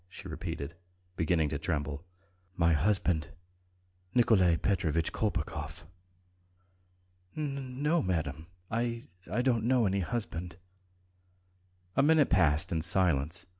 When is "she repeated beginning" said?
0.09-1.47